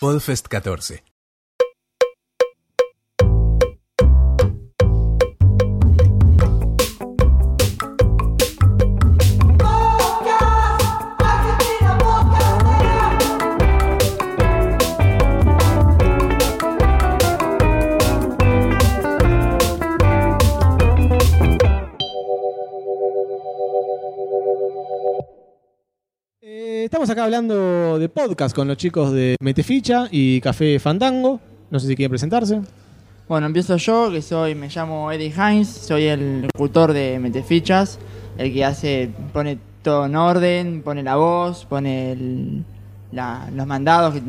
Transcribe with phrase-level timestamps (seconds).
[0.00, 1.15] Podfest 14.
[27.26, 31.40] Hablando de podcast con los chicos de Meteficha y Café Fandango.
[31.70, 32.60] No sé si quieren presentarse.
[33.28, 37.98] Bueno, empiezo yo, que soy, me llamo Eddie Hines, soy el locutor de Metefichas,
[38.38, 42.64] el que hace, pone todo en orden, pone la voz, pone el-
[43.10, 44.22] la- los mandados que,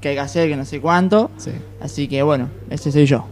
[0.00, 1.30] que hay que hacer, que no sé cuánto.
[1.36, 1.52] Sí.
[1.80, 3.24] Así que bueno, ese soy yo.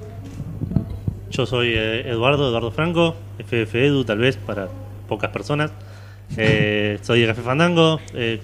[1.30, 4.68] Yo soy eh, Eduardo, Eduardo Franco, FF Edu tal vez para
[5.08, 5.72] pocas personas.
[6.36, 8.38] Eh, soy de Café Fandango, eh,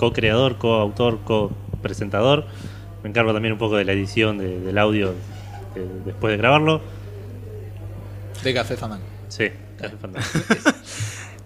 [0.00, 2.46] co-creador, co-autor, co-presentador.
[3.02, 5.10] Me encargo también un poco de la edición de- del audio
[5.76, 6.80] eh, después de grabarlo.
[8.42, 9.04] De Café Fandango.
[9.28, 10.26] Sí, Café Fandango.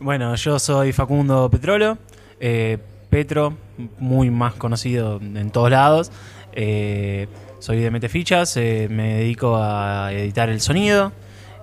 [0.00, 1.96] Bueno, yo soy Facundo Petrolo,
[2.38, 2.78] eh,
[3.08, 3.54] Petro,
[3.98, 6.12] muy más conocido en todos lados.
[6.52, 7.26] Eh,
[7.60, 11.12] soy de Metefichas, eh, me dedico a editar el sonido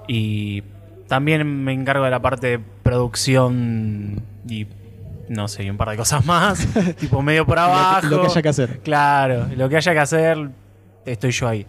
[0.08, 0.64] y
[1.08, 4.66] también me encargo de la parte de producción y
[5.32, 6.66] no sé, y un par de cosas más,
[7.00, 8.08] tipo medio por Lo que- abajo.
[8.08, 8.80] lo que haya que hacer.
[8.80, 10.50] Claro, lo que haya que hacer,
[11.06, 11.66] estoy yo ahí.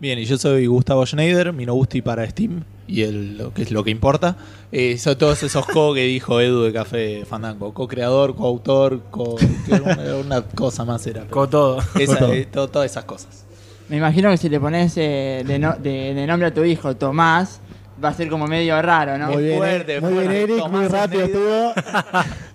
[0.00, 3.82] Bien, y yo soy Gustavo Schneider, Minogusti para Steam, y el, lo que es lo
[3.84, 4.36] que importa.
[4.72, 7.72] Eh, son todos esos co que dijo Edu de Café Fandango.
[7.72, 9.36] Co-creador, co-autor, co
[9.70, 11.24] una, una cosa más era.
[11.26, 11.78] Con todo.
[11.98, 12.32] esa- todo.
[12.34, 13.44] eh, to- todas esas cosas.
[13.88, 16.96] Me imagino que si le pones eh, de, no- de- de nombre a tu hijo
[16.96, 17.60] Tomás,
[18.02, 19.28] va a ser como medio raro, ¿no?
[19.30, 20.42] Muy bien, fuerte, muy bien fuerte.
[20.54, 21.72] Eric, muy rápido estuvo.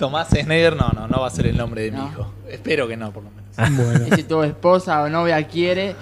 [0.00, 2.02] Tomás Schneider, no, no, no va a ser el nombre de No.
[2.04, 2.32] mi hijo.
[2.48, 3.86] Espero que no, por lo menos.
[3.86, 4.06] Bueno.
[4.08, 5.94] Y si tu esposa o novia quiere,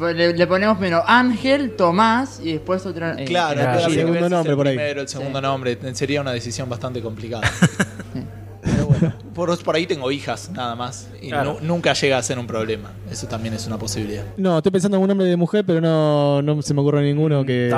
[0.00, 3.10] le, le ponemos primero Ángel, Tomás y después otro.
[3.18, 4.76] eh, Claro, que ver Segundo si es nombre el por ahí.
[4.76, 5.42] primero, el segundo Sí.
[5.42, 5.78] nombre.
[5.94, 7.42] Sería una decisión bastante complicada.
[8.62, 11.08] Pero bueno, por, por ahí tengo hijas, nada más.
[11.20, 11.58] Y Claro.
[11.60, 12.92] nu- nunca llega a ser un problema.
[13.10, 14.22] Eso también es una posibilidad.
[14.36, 17.44] No, estoy pensando en un nombre de mujer, pero no, no se me ocurre ninguno
[17.44, 17.68] que.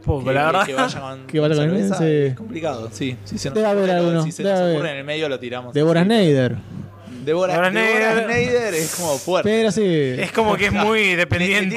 [0.00, 0.66] Tampoco, Que, la verdad.
[0.66, 2.04] que vaya con, Que vaya con cerveza sí.
[2.04, 3.16] es complicado, sí.
[3.24, 4.74] Si se nos Debe haber alguno, Si se debe nos haber.
[4.76, 5.74] ocurre en el medio lo tiramos.
[5.74, 6.02] Deborah.
[6.04, 6.56] Schneider.
[7.24, 8.24] Deborah, Deborah Deborah Schneider.
[8.24, 9.50] Schneider es como fuerte.
[9.50, 9.82] Pero sí.
[10.18, 11.76] Es como que es muy dependiente.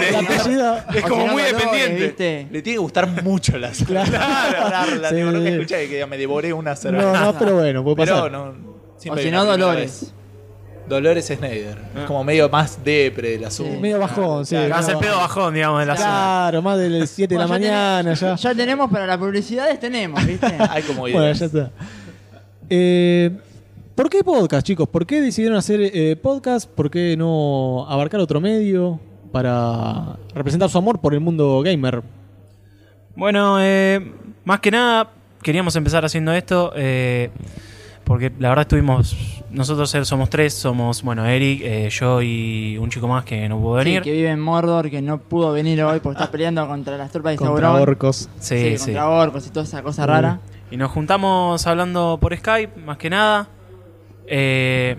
[0.96, 2.04] Es como muy dependiente.
[2.08, 2.48] ¿viste?
[2.50, 4.10] Le tiene que gustar mucho las Claro.
[4.10, 5.54] Devorarla, Sí, tipo, nunca sí.
[5.56, 7.12] escuché que me devoré una cerveza.
[7.12, 8.32] No, no, pero bueno, puede Pero pasar.
[8.32, 8.74] no.
[9.10, 10.02] O si no, Dolores.
[10.02, 10.14] vez.
[10.94, 11.78] Dolores Schneider.
[11.96, 13.74] Es como medio más depre el asunto.
[13.74, 13.80] Sí.
[13.80, 14.56] Medio bajón, sí.
[14.56, 16.08] Hace medio pedo bajón, digamos, de la zona.
[16.10, 18.36] Claro, más de las 7 de la Bueno, ya mañana ya.
[18.36, 20.46] Ya tenemos para las publicidades, tenemos, ¿viste?
[20.70, 21.40] Hay como Bueno, ideas.
[21.40, 21.72] ya está.
[22.70, 23.32] Eh,
[23.96, 24.88] ¿Por qué podcast, chicos?
[24.90, 26.70] ¿Por qué decidieron hacer eh, podcast?
[26.70, 29.00] ¿Por qué no abarcar otro medio
[29.32, 32.02] para representar su amor por el mundo gamer?
[33.16, 34.12] Bueno, eh,
[34.46, 35.10] más que nada
[35.44, 37.30] queríamos empezar haciendo esto eh,
[38.04, 39.16] porque la verdad estuvimos,
[39.54, 43.80] nosotros somos tres, somos, bueno, Eric, eh, yo y un chico más que no pudo
[43.80, 44.02] Sí, venir.
[44.02, 47.34] que vive en Mordor, que no pudo venir hoy porque está peleando contra las tropas
[47.34, 47.82] de Contra Sauron.
[47.90, 48.30] orcos.
[48.40, 48.86] Sí, Sí, sí.
[48.86, 50.40] contra orcos y toda esa cosa rara.
[50.72, 53.48] Y nos juntamos hablando por Skype, más que nada.
[54.28, 54.98] Eh,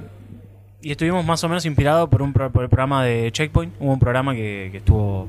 [0.82, 3.74] y estuvimos más o menos inspirados por, un por el programa de Checkpoint.
[3.80, 5.26] Hubo un programa que, que estuvo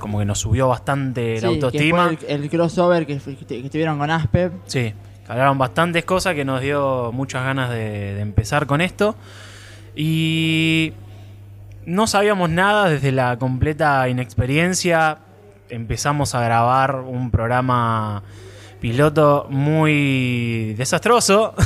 [0.00, 2.04] como que nos subió bastante Sí, la que autoestima.
[2.18, 4.52] fue el, el crossover que, que estuvieron con Aspev.
[4.66, 4.92] Sí,
[5.32, 9.16] hablaron bastantes cosas que nos dio muchas ganas de, de empezar con esto.
[9.94, 10.92] Y
[11.84, 15.18] no sabíamos nada desde la completa inexperiencia.
[15.68, 18.22] Empezamos a grabar un programa
[18.80, 21.54] piloto muy desastroso.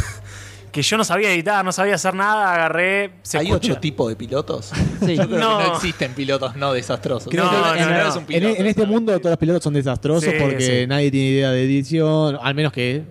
[0.72, 3.12] Que yo no sabía editar, no sabía hacer nada, agarré.
[3.22, 4.72] se ¿Hay escucha- otro tipo de pilotos?
[5.06, 5.16] Sí.
[5.16, 5.56] Yo creo No.
[5.59, 7.32] que no existen pilotos no desastrosos.
[7.32, 8.09] No, Creo que no, en realidad no.
[8.10, 8.87] es un En, piloto, en este ¿no?
[8.88, 10.87] mundo todos los pilotos son desastrosos Sí, porque sí.
[10.87, 13.05] nadie tiene idea de edición, al menos que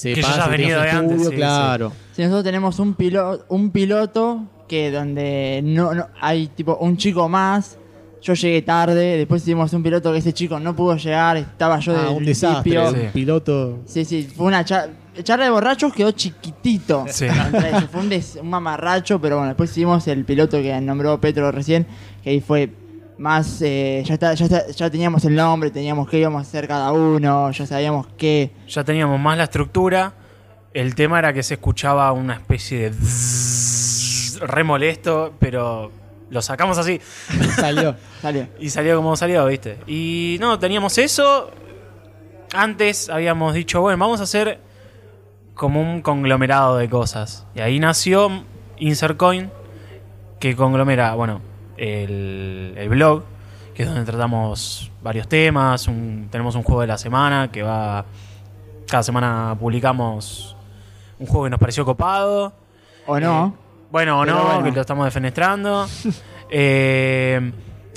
[0.00, 1.92] sepa Que ya si tiene venido de antes, sí, claro.
[2.12, 7.28] Si nosotros tenemos un piloto, un piloto que donde no, no hay tipo un chico
[7.28, 7.76] más.
[8.20, 11.92] Yo llegué tarde, después hicimos un piloto que ese chico no pudo llegar, estaba yo
[11.92, 13.00] Ah, desde un el desastre, principio.
[13.02, 13.08] Sí.
[13.14, 13.78] piloto.
[13.86, 14.92] Sí, sí, fue una charla,
[15.22, 17.04] charla de borrachos, quedó chiquitito.
[17.08, 17.26] Sí.
[17.92, 21.86] Fue un, des- un mamarracho, pero bueno, después hicimos el piloto que nombró Petro recién,
[22.24, 22.68] que ahí fue
[23.18, 26.68] más, eh, ya, está, ya, está- ya teníamos el nombre, teníamos qué íbamos a hacer
[26.68, 28.52] cada uno, ya sabíamos qué.
[28.68, 30.12] ya teníamos más la estructura.
[30.74, 35.90] El tema era que se escuchaba una especie de zzzz re molesto, pero
[36.30, 37.00] lo sacamos así
[37.56, 37.96] Salió.
[38.22, 38.46] Salió.
[38.60, 39.78] y salió como salió, ¿viste?
[39.86, 41.50] Y no, teníamos eso.
[42.54, 44.60] Antes habíamos dicho, bueno, vamos a hacer
[45.54, 47.46] como un conglomerado de cosas.
[47.54, 48.44] Y ahí nació
[48.78, 49.50] Insercoin,
[50.38, 51.40] que conglomera, bueno,
[51.78, 53.22] el, el blog,
[53.74, 55.86] que es donde tratamos varios temas.
[55.88, 58.04] un- tenemos un juego de la semana que va.
[58.88, 60.56] Cada semana publicamos
[61.18, 62.52] un juego que nos pareció copado.
[63.06, 63.54] O no.
[63.90, 64.64] Bueno, o no, bueno.
[64.64, 65.86] que lo estamos defenestrando.
[66.50, 67.52] Eh,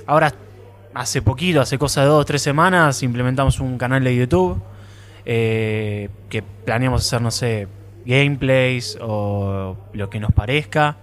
[0.08, 0.34] ahora,
[0.94, 4.62] hace poquito, hace cosa de dos o tres semanas, implementamos un canal de YouTube
[5.26, 7.70] eh, que planeamos hacer, no sé,
[8.06, 10.98] gameplays o lo que nos parezca,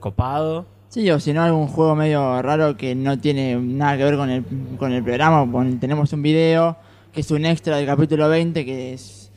[0.00, 0.64] copado.
[0.96, 4.30] Sí, o si no, algún juego medio raro que no tiene nada que ver con
[4.30, 4.42] el,
[4.78, 5.46] con el programa.
[5.78, 6.78] Tenemos un video
[7.12, 9.30] que es un extra del capítulo 20, que es,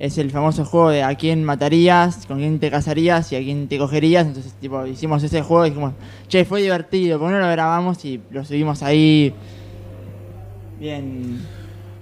[0.00, 3.68] es el famoso juego de a quién matarías, con quién te casarías y a quién
[3.68, 4.26] te cogerías.
[4.26, 5.92] Entonces, tipo, hicimos ese juego y dijimos,
[6.26, 9.32] che, fue divertido, ¿por no lo grabamos y lo subimos ahí?
[10.80, 11.38] Bien,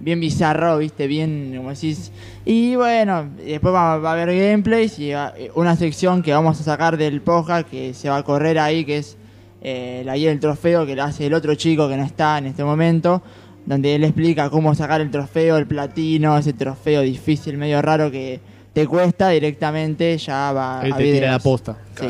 [0.01, 1.07] bien bizarro, ¿viste?
[1.07, 2.13] Bien, como decís.
[2.45, 6.61] Y bueno, después va, va a haber gameplays y va- eh, una sección que vamos
[6.61, 9.17] a sacar del podcast que se va a correr ahí, que es
[9.63, 12.47] eh, la guía del trofeo que la hace el otro chico que no está en
[12.47, 13.23] este momento,
[13.65, 18.41] donde él explica cómo sacar el trofeo, el platino, ese trofeo difícil, medio raro que
[18.75, 21.79] te cuesta directamente, ya va Él a te tira la posta.
[21.99, 22.07] Sí.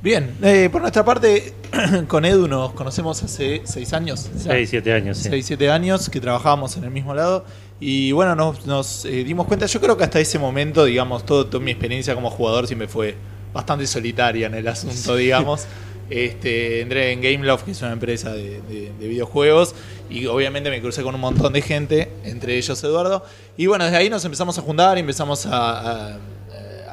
[0.00, 1.54] Bien, eh, por nuestra parte,
[2.08, 4.30] con Edu nos conocemos hace seis años.
[4.36, 5.28] 6, 7 años, sí.
[5.28, 7.44] 6, 7 años que trabajábamos en el mismo lado.
[7.80, 11.46] Y bueno, nos, nos, eh, dimos cuenta, yo creo que hasta ese momento, digamos, todo,
[11.46, 13.16] toda mi experiencia como jugador siempre fue
[13.52, 15.66] bastante solitaria en el asunto, digamos.
[16.10, 19.74] Este, entré en Gameloft, que es una empresa de, de- de videojuegos,
[20.08, 23.24] y obviamente me crucé con un montón de gente, entre ellos Eduardo.
[23.56, 26.18] Y bueno, desde ahí nos empezamos a juntar y empezamos a, a-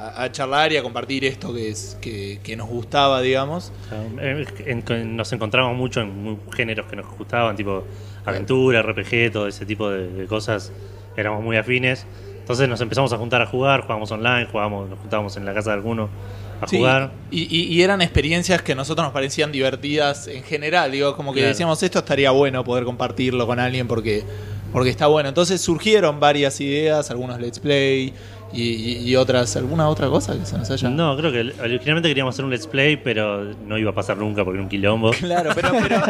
[0.07, 3.71] a- a charlar y a compartir esto que, es, que, que nos gustaba, digamos.
[4.19, 4.45] Eh,
[5.05, 7.83] nos encontramos mucho en géneros que nos gustaban, tipo
[8.25, 10.71] aventura, RPG, todo ese tipo de, de cosas.
[11.17, 12.05] Éramos muy afines.
[12.39, 15.71] Entonces nos empezamos a juntar a jugar, jugábamos online, jugábamos, nos juntábamos en la casa
[15.71, 16.09] de alguno
[16.61, 17.11] a Sí, jugar.
[17.31, 20.91] Y, y- y eran experiencias que a nosotros nos parecían divertidas en general.
[20.91, 21.49] Digo, como que Claro.
[21.49, 24.23] decíamos, esto estaría bueno poder compartirlo con alguien porque,
[24.71, 25.29] porque está bueno.
[25.29, 28.13] Entonces surgieron varias ideas, algunos let's play
[28.53, 30.89] y, y- y otras, alguna otra cosa que se nos haya.
[30.89, 34.43] No, creo que originalmente queríamos hacer un let's play, pero no iba a pasar nunca
[34.45, 35.11] porque era un quilombo.
[35.19, 36.01] Claro, pero, pero,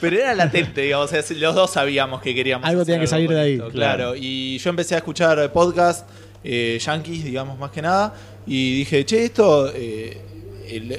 [0.00, 1.12] pero era latente, digamos.
[1.12, 2.66] o sea, los dos sabíamos que queríamos.
[2.68, 3.56] Algo tenía que salir de ahí.
[3.56, 3.70] Claro.
[3.72, 4.14] Claro.
[4.16, 6.08] y yo empecé a escuchar podcast
[6.44, 8.14] eh, yankees, digamos, más que nada.
[8.46, 10.20] Y dije, che, esto eh,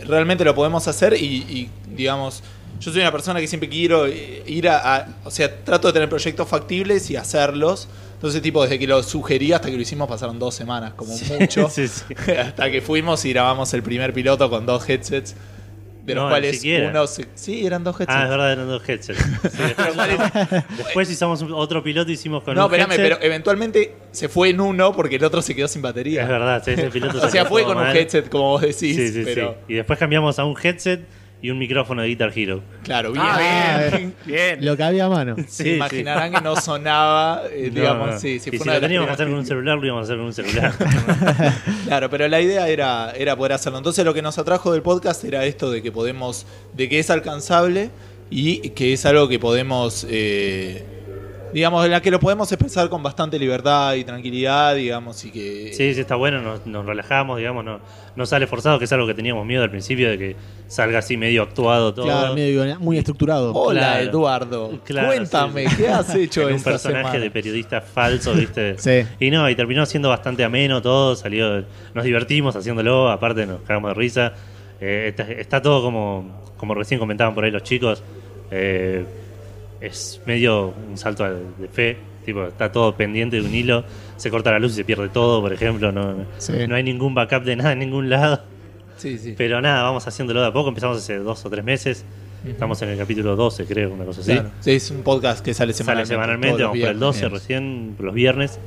[0.08, 1.14] realmente lo podemos hacer.
[1.14, 2.42] Y, y, digamos,
[2.80, 5.94] yo soy una persona que siempre quiero eh, ir a, a- O sea, trato de
[5.94, 7.88] tener proyectos factibles y hacerlos.
[8.24, 11.70] Entonces, tipo, desde que lo sugerí hasta que lo hicimos pasaron dos semanas, como mucho.
[11.70, 12.04] Sí, sí.
[12.40, 15.36] hasta que fuimos y grabamos el primer piloto con dos headsets.
[16.06, 18.16] De los No, cuales uno se- Sí, eran dos headsets.
[18.18, 19.20] Ah, es verdad, eran dos headsets.
[19.20, 19.64] Sí,
[20.78, 24.94] después, hicimos otro piloto y hicimos con no, espérame, pero eventualmente se fue en uno
[24.94, 26.22] porque el otro se quedó sin batería.
[26.22, 28.96] Es verdad, ese piloto o sea, fue con un headset, como vos decís.
[28.96, 29.74] Sí, sí, pero, sí.
[29.74, 31.02] Y después cambiamos a un headset
[31.44, 32.64] y un micrófono de Guitar Hero.
[32.84, 33.24] claro, bien.
[33.24, 34.14] Ah, bien.
[34.26, 34.66] Bien.
[34.66, 35.36] Lo que había a mano.
[35.48, 38.20] Se Sí, imaginarán que no sonaba, eh, No, digamos, no.
[38.20, 40.02] sí, sí, y fue si una lo teníamos que hacer con un celular, lo íbamos
[40.02, 40.74] a hacer con un celular.
[41.86, 43.78] Claro, pero la idea era, era poder hacerlo.
[43.78, 47.10] Entonces lo que nos atrajo del podcast era esto de que podemos, de que es
[47.10, 47.90] alcanzable
[48.32, 50.84] y que es algo que podemos, eh,
[51.54, 55.72] digamos, en la que lo podemos expresar con bastante libertad y tranquilidad, digamos, y que...
[55.74, 57.80] Sí, sí, está bueno, nos, nos relajamos, digamos, no,
[58.16, 60.36] no sale forzado, que es algo que teníamos miedo al principio de que
[60.68, 62.06] salga así medio actuado todo.
[62.06, 63.54] Claro, medio- muy estructurado.
[63.54, 64.10] Hola Claro.
[64.10, 65.84] Eduardo, Claro, cuéntame, sí, sí.
[65.84, 67.20] ¿qué has hecho un esta personaje semana?
[67.20, 68.76] de periodista falso, ¿viste?
[68.80, 69.06] Sí.
[69.20, 73.92] Y no, y terminó siendo bastante ameno todo, salió, nos divertimos haciéndolo, aparte nos cagamos
[73.92, 74.34] de risa.
[74.82, 78.04] Eh, está, está todo como, como recién comentaban por ahí los chicos,
[78.52, 79.06] eh,
[79.86, 83.84] es medio un salto de fe, tipo, está todo pendiente de un hilo,
[84.18, 86.54] se corta la luz y se pierde todo, por ejemplo, no, Sí.
[86.68, 88.42] no hay ningún backup de nada en ningún lado.
[88.98, 89.34] Sí, sí.
[89.38, 92.06] Pero nada, vamos haciéndolo de a poco, empezamos hace dos o tres meses,
[92.48, 94.32] estamos en el capítulo 12 creo, una cosa así.
[94.34, 94.52] Claro.
[94.62, 96.10] Sí, es un podcast que sale Sale semanalmente.
[96.14, 97.42] semanalmente, todos vamos por el 12 viernes.
[97.42, 98.60] recién, los viernes,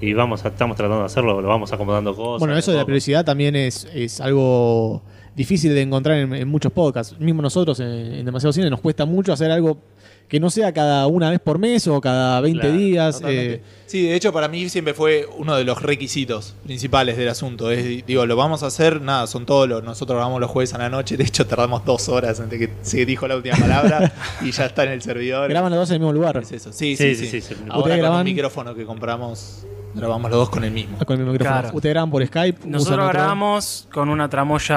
[0.00, 2.40] y vamos a- estamos tratando de hacerlo, lo vamos acomodando cosas.
[2.40, 5.02] Bueno, eso de la periodicidad también es, es algo
[5.36, 7.18] difícil de encontrar en, en muchos podcasts.
[7.20, 9.78] Mismo nosotros en, en Demasiado Cine nos cuesta mucho hacer algo
[10.28, 13.22] que no sea cada una vez por mes o cada 20 Claro, días.
[13.26, 17.70] Eh, Sí, de hecho para mí siempre fue uno de los requisitos principales del asunto.
[17.70, 20.78] Es, digo, lo vamos a hacer, nada, son todos los, nosotros grabamos los jueves a
[20.78, 24.10] la noche, de hecho tardamos dos horas antes que se dijo la última palabra
[24.40, 25.50] y ya está en el servidor.
[25.50, 26.38] graban los dos en el mismo lugar.
[26.38, 26.72] Es eso.
[26.72, 27.26] Sí, sí, Sí, sí.
[27.26, 27.60] sí, sí, sí.
[27.68, 30.96] Ahora Ustedes con un micrófono que compramos, grabamos los dos con el mismo.
[30.96, 31.60] Con el mismo micrófono.
[31.60, 31.76] Claro.
[31.76, 32.60] Ustedes graban por Skype.
[32.66, 34.76] Nosotros otro- grabamos con una tramoya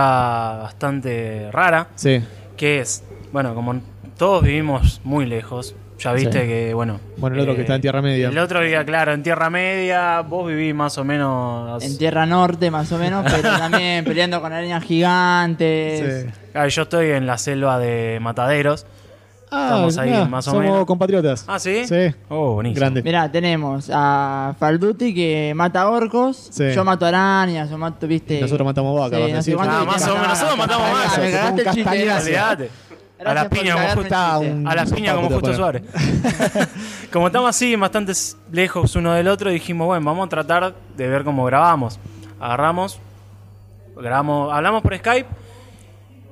[0.64, 2.20] bastante rara, Sí.
[2.58, 3.80] que es, bueno, como
[4.18, 6.48] todos vivimos muy lejos, Ya viste Sí.
[6.48, 7.00] que, bueno.
[7.18, 8.28] Bueno, el otro que está en Tierra Media.
[8.28, 10.20] El otro vivía, claro, en Tierra Media.
[10.22, 11.82] Vos vivís más o menos.
[11.82, 16.24] En Tierra Norte, más o menos, pero también peleando con arañas gigantes.
[16.26, 16.30] Sí.
[16.52, 18.86] Claro, yo estoy en la selva de Mataderos.
[19.52, 20.86] Ah, Estamos ahí mirá, más o somos menos.
[20.86, 21.46] compatriotas.
[21.48, 21.86] Ah, ¿sí?
[21.86, 22.14] Sí.
[22.30, 22.80] Oh, buenísimo.
[22.80, 23.04] Grande.
[23.04, 26.50] Mirá, tenemos a Falduti que mata orcos.
[26.52, 26.72] Sí.
[26.74, 28.42] Yo mato arañas, yo mato, viste.
[28.42, 30.94] Nosotros matamos vacas, vas a no sé Ah, que más o menos, nosotros matamos Ah,
[31.06, 31.18] más.
[31.20, 32.70] Me cagaste el chiste.
[33.24, 35.84] A por piñas como justo, a como Suárez.
[37.14, 38.12] como estamos así, bastante
[38.52, 41.98] lejos uno del otro, dijimos, bueno, vamos a tratar de ver cómo grabamos.
[42.40, 43.00] Agarramos,
[43.96, 45.30] grabamos, hablamos por Skype.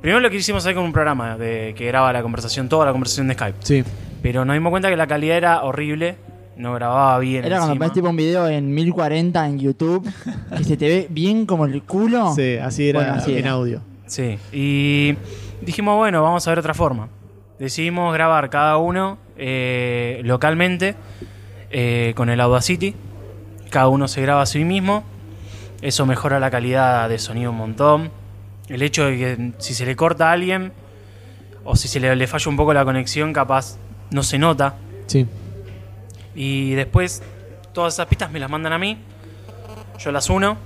[0.01, 2.91] Primero lo que hicimos hacer con un programa de, que graba la conversación, toda la
[2.91, 3.57] conversación de Skype.
[3.61, 3.83] Sí.
[4.21, 6.17] Pero nos dimos cuenta que la calidad era horrible,
[6.57, 7.45] no grababa bien.
[7.45, 10.05] Era cuando pones tipo un video en 1040 en YouTube
[10.57, 12.33] que se te ve bien como el culo.
[12.35, 13.51] Sí, así era Bueno, así en era.
[13.51, 13.92] audio.
[14.05, 15.15] Sí, y
[15.61, 17.09] dijimos, bueno, vamos a ver otra forma.
[17.59, 20.95] Decidimos grabar cada uno eh, localmente
[21.71, 22.95] eh, con el Audacity.
[23.69, 25.03] Cada uno se graba a sí mismo.
[25.81, 28.11] Eso mejora la calidad de sonido un montón.
[28.67, 30.73] El hecho de que si se le corta a alguien
[31.63, 33.77] o si se le, le falla un poco la conexión, capaz
[34.11, 34.75] no se nota.
[35.07, 35.25] Sí.
[36.35, 37.21] Y después
[37.73, 38.97] todas esas pistas me las mandan a mí.
[39.99, 40.57] Yo las uno.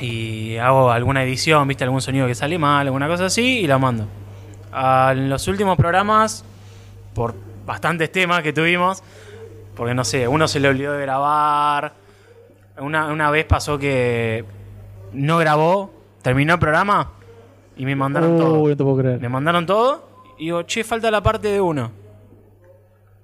[0.00, 3.78] Y hago alguna edición, viste, algún sonido que sale mal, alguna cosa así, y la
[3.78, 4.06] mando.
[4.72, 6.44] A los últimos programas,
[7.14, 7.34] por
[7.66, 9.02] bastantes temas que tuvimos,
[9.76, 11.92] porque no sé, uno se le olvidó de grabar.
[12.78, 14.44] Una, una vez pasó que
[15.12, 17.10] no grabó, terminó el programa
[17.76, 18.60] y me mandaron todo.
[18.60, 19.20] Uy, no te puedo creer.
[19.20, 20.08] Me mandaron todo
[20.38, 21.90] y digo, che, falta la parte de uno.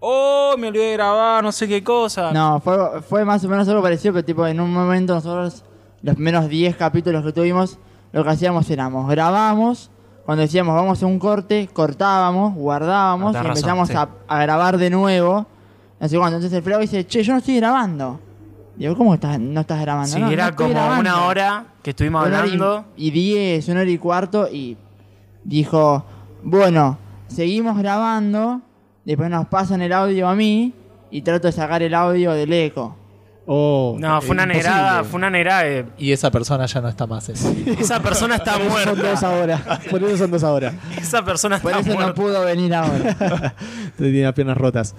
[0.00, 2.30] Oh, me olvidé de grabar, no sé qué cosa.
[2.32, 5.64] No, fue, fue más o menos algo parecido, pero tipo en un momento nosotros,
[6.02, 7.78] los primeros 10 capítulos que tuvimos,
[8.12, 9.90] lo que hacíamos éramos, grabamos,
[10.24, 15.46] cuando decíamos vamos a un corte, cortábamos, guardábamos y empezamos a, a grabar de nuevo.
[16.00, 16.36] No sé cuándo.
[16.36, 18.20] Entonces el flaco dice, che, yo no estoy grabando.
[18.76, 20.08] Digo, ¿cómo estás, no estás grabando?
[20.14, 21.00] Sí, "No, no era como grabando".
[21.00, 22.84] una hora que estuvimos Una hora y- hablando.
[22.96, 24.76] Y 10, una hora y cuarto, y
[25.44, 26.04] dijo,
[26.42, 28.60] bueno, seguimos grabando,
[29.04, 30.72] después nos pasan el audio a mí,
[31.10, 32.94] y trato de sacar el audio del eco.
[33.50, 35.66] Oh, No, fue una negrada, fue una negrada.
[35.66, 37.30] eh, Y esa persona ya no está más.
[37.30, 37.32] eh.
[37.80, 39.26] Esa persona está Son dos muerta.
[39.26, 39.80] ahora.
[39.90, 40.74] Por eso son dos ahora.
[41.00, 42.14] Esa persona Por está eso no muerta.
[42.14, 43.54] pudo venir ahora.
[43.96, 44.94] Tiene las piernas rotas.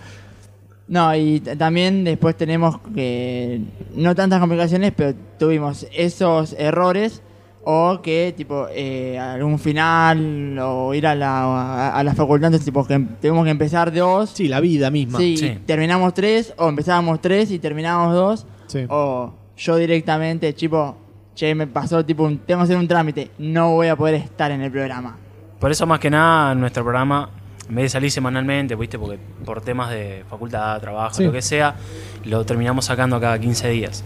[0.88, 3.62] No, y t- también después tenemos que
[3.94, 7.22] no tantas complicaciones, pero tuvimos esos errores
[7.64, 12.66] o que tipo eh, algún final o ir a la, a, a la facultad, entonces
[12.66, 15.20] tipo que em- tuvimos que empezar dos, Sí, la vida misma.
[15.20, 15.60] sí, Sí.
[15.66, 18.86] terminamos tres o empezábamos tres y terminábamos dos Sí.
[18.90, 20.96] o yo directamente, tipo,
[21.36, 24.52] che, me pasó tipo, un- tengo que hacer un trámite, no voy a poder estar
[24.52, 25.18] en el programa.
[25.60, 27.30] Por eso, más que nada, nuestro programa,
[27.68, 28.98] en vez de salir semanalmente, ¿viste?
[28.98, 31.24] Porque por temas de facultad, trabajo, Sí.
[31.26, 31.76] lo que sea,
[32.24, 34.04] lo terminamos sacando cada 15 días.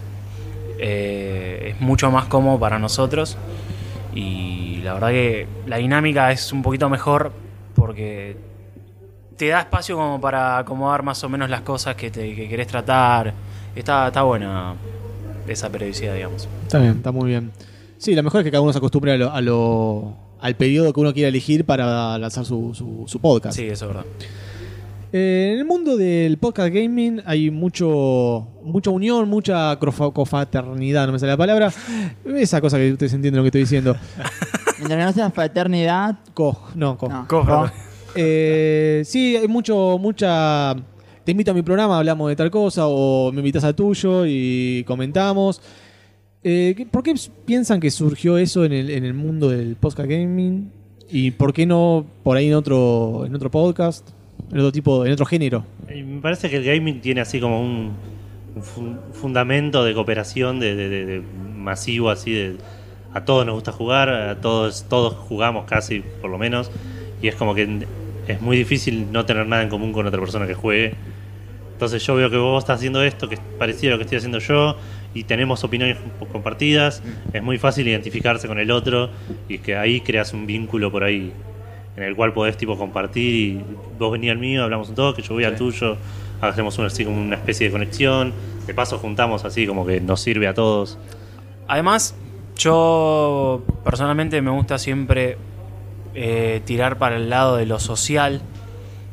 [0.80, 3.38] Eh, es mucho más cómodo para nosotros
[4.15, 7.32] y la verdad que la dinámica es un poquito mejor
[7.75, 8.36] porque
[9.38, 12.68] te da espacio como para acomodar más o menos las cosas que, te, que querés
[12.68, 13.34] tratar.
[13.75, 14.75] Está, está buena
[15.48, 16.48] esa periodicidad, digamos.
[16.63, 17.51] Está bien, está muy bien.
[17.98, 20.92] Sí, lo mejor es que cada uno se acostumbre a lo, a lo- al periodo
[20.94, 23.56] que uno quiera elegir para lanzar su, su- su podcast.
[23.56, 24.06] Sí, eso es verdad.
[25.13, 31.20] Eh, en el mundo del podcast gaming hay mucho mucha unión, mucha cofraternidad, no me
[31.20, 31.72] sale la palabra.
[32.25, 33.96] Esa cosa que ustedes entienden lo que estoy diciendo.
[34.79, 37.10] Mientras que no sea fraternidad, Co, no, co.
[37.10, 37.27] no.
[37.27, 37.70] Co-
[38.15, 40.75] Eh, sí, hay mucho, mucha.
[41.24, 44.84] Te invito a mi programa, hablamos de tal cosa, o me invitas al tuyo y
[44.86, 45.62] comentamos.
[46.43, 47.15] Eh, ¿qué- ¿Por qué
[47.46, 50.70] piensan que surgió eso en el, en el mundo del podcast gaming?
[51.10, 54.10] ¿Y por qué no por ahí en otro, en otro podcast?
[54.51, 55.63] En otro tipo, en otro género.
[55.96, 57.93] Y me parece que el gaming tiene así como un,
[58.55, 61.22] un fun- fundamento de cooperación de, de- de- de
[61.57, 62.55] masivo, así de
[63.13, 66.72] a todos nos gusta jugar, a todos, todos jugamos casi, por lo menos,
[67.22, 67.86] y es como que
[68.27, 70.95] es muy difícil no tener nada en común con otra persona que juegue.
[71.74, 74.17] Entonces yo veo que vos estás haciendo esto, que es parecido a lo que estoy
[74.17, 74.77] haciendo yo,
[75.13, 75.98] y tenemos opiniones
[76.31, 79.10] compartidas, es muy fácil identificarse con el otro,
[79.50, 81.31] y que ahí creas un vínculo por ahí
[81.95, 83.62] en el cual podés tipo compartir y
[84.00, 85.98] vos venís al mío, hablamos un toque, yo voy al tuyo,
[86.50, 88.33] hacemos una, así como una especie de conexión,
[88.65, 90.97] de paso juntamos así como que nos sirve a todos.
[91.67, 92.15] Además,
[92.55, 95.38] yo personalmente me gusta siempre
[96.13, 98.41] eh, tirar para el lado de lo social.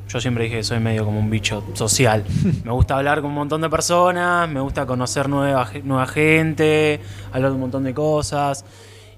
[0.08, 2.24] Yo siempre dije que soy medio como un bicho social.
[2.64, 7.00] me gusta hablar con un montón de personas, me gusta conocer nueva, nueva gente,
[7.32, 8.64] hablar de un montón de cosas.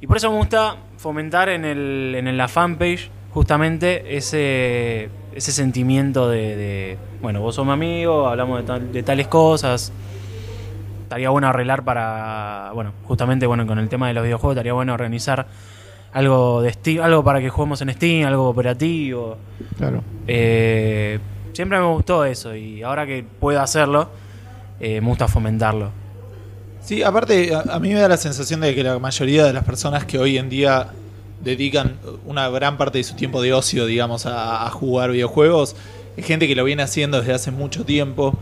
[0.00, 6.28] Y por eso me gusta fomentar en, el, en la fanpage justamente ese, ese sentimiento
[6.28, 9.92] de, de, bueno, vos sos mi amigo, hablamos de, tal- de tales cosas.
[11.04, 14.94] Estaría bueno arreglar para, bueno, justamente bueno, con el tema de los videojuegos, estaría bueno
[14.94, 15.46] organizar
[16.12, 19.36] algo de Steam, algo para que juguemos en Steam, algo operativo.
[19.76, 20.02] Claro.
[20.26, 21.18] Eh,
[21.52, 24.08] siempre me gustó eso y ahora que puedo hacerlo,
[24.80, 25.90] eh, me gusta fomentarlo.
[26.80, 29.64] Sí, aparte, a, a mí me da la sensación de que la mayoría de las
[29.64, 30.88] personas que hoy en día
[31.42, 35.76] dedican una gran parte de su tiempo de ocio, digamos, a, jugar videojuegos,
[36.16, 38.38] es gente que lo viene haciendo desde hace mucho tiempo.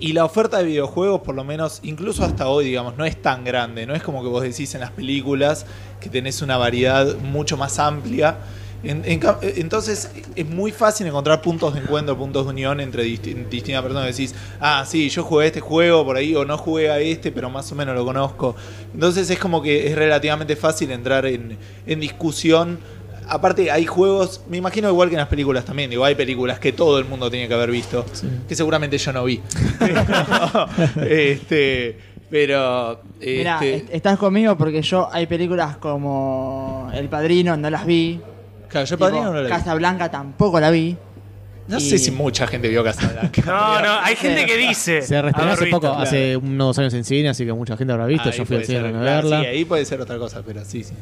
[0.00, 3.44] Y la oferta de videojuegos, por lo menos, incluso hasta hoy, digamos, no es tan
[3.44, 3.86] grande.
[3.86, 5.66] No es como que vos decís en las películas
[6.00, 8.38] que tenés una variedad mucho más amplia.
[8.84, 13.04] En- en ca- entonces es muy fácil encontrar puntos de encuentro, puntos de unión entre
[13.04, 14.06] disti- distintas personas.
[14.16, 17.32] Decís, ah, sí, yo jugué a este juego por ahí o no jugué a este,
[17.32, 18.54] pero más o menos lo conozco.
[18.92, 22.78] Entonces es como que es relativamente fácil entrar en, en discusión.
[23.26, 26.72] Aparte hay juegos, me imagino igual que en las películas también, digo, hay películas que
[26.72, 28.04] todo el mundo tiene que haber visto,
[28.46, 29.40] que seguramente yo no vi.
[31.08, 31.98] este,
[32.30, 33.00] pero...
[33.20, 38.20] Este, est- estás conmigo porque yo hay películas como El Padrino, no las vi.
[38.74, 39.48] Claro, yo Padrino no lo vi.
[39.48, 40.96] Casa Blanca tampoco la vi.
[41.66, 43.42] No y- sé si mucha gente vio Casablanca.
[43.46, 45.00] No, no, hay gente que dice.
[45.00, 45.80] Se reestrenó haber hace visto.
[45.80, 48.28] poco, hace unos años en cine, así que mucha gente habrá visto.
[48.28, 49.40] Ahí Yo fui al puede cine ser, a claro, verla.
[49.40, 50.92] Sí, ahí puede ser otra cosa, pero sí, sí.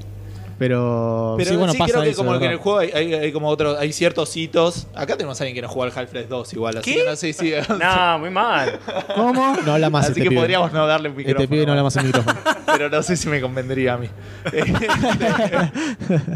[0.63, 2.91] Pero, Pero sí, bueno, sí pasa creo que eso, como que en el juego hay,
[2.93, 4.87] hay- hay como otros, hay ciertos hitos.
[4.95, 7.01] Acá tenemos a alguien que no juega al Half-Life 2 igual, así ¿Qué?
[7.01, 7.53] que no sé si...
[7.81, 8.79] No, muy mal.
[9.17, 9.57] ¿Cómo?
[9.67, 10.41] No habla más así este que pibe.
[10.41, 11.43] podríamos no darle un micrófono.
[11.43, 12.39] Este pibe no habla más en micrófono.
[12.67, 14.09] Pero no sé si me convendría a mí.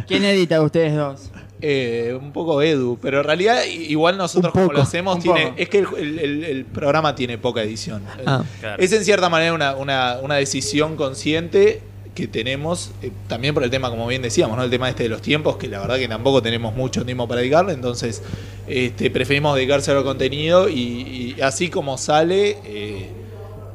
[0.06, 1.30] ¿Quién edita de ustedes dos?
[1.60, 5.78] Eh, un poco Edu, pero en realidad igual nosotros como lo hacemos tiene, es que
[5.78, 8.02] el, el- el- el programa tiene poca edición.
[8.26, 8.42] Ah.
[8.60, 8.82] Claro.
[8.82, 11.80] Es en cierta manera una, una- una decisión consciente
[12.16, 14.64] que tenemos, eh, también por el tema, como bien decíamos, ¿no?
[14.64, 17.42] el tema este de los tiempos, que la verdad que tampoco tenemos mucho tiempo para
[17.42, 18.22] dedicarle, entonces
[18.66, 23.10] este, preferimos dedicarse al contenido y, y así como sale, eh,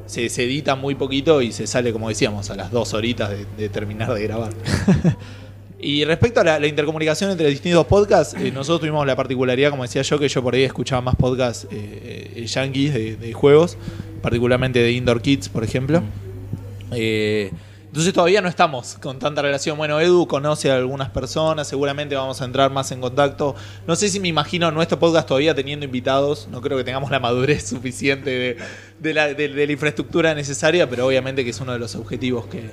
[0.06, 3.46] se, se edita muy poquito y se sale, como decíamos, a las dos horitas de,
[3.56, 4.52] de terminar de grabar.
[5.84, 9.82] Y respecto a la, la intercomunicación entre distintos podcasts, eh, nosotros tuvimos la particularidad, como
[9.82, 11.66] decía yo, que yo por ahí escuchaba más podcasts
[12.36, 13.76] yankees de, de juegos,
[14.22, 16.00] particularmente de Indoor Kids, por ejemplo.
[16.94, 17.50] Eh,
[17.92, 19.76] entonces todavía no estamos con tanta relación.
[19.76, 23.54] Bueno, Edu conoce a algunas personas, seguramente vamos a entrar más en contacto.
[23.86, 27.20] No sé si me imagino nuestro podcast todavía teniendo invitados, no creo que tengamos la
[27.20, 28.56] madurez suficiente de,
[28.98, 32.46] de la, de- de la infraestructura necesaria, pero obviamente que es uno de los objetivos
[32.46, 32.70] que,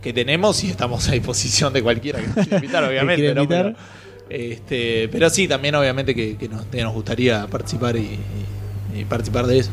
[0.00, 3.34] que tenemos y estamos a disposición de cualquiera que nos quiera invitar, obviamente.
[3.34, 3.42] ¿no?
[3.42, 3.76] invitar.
[3.76, 3.86] Pero,
[4.30, 8.18] este, pero sí, también obviamente que, que nos, que nos gustaría participar y,
[8.94, 9.70] y- y participar de eso.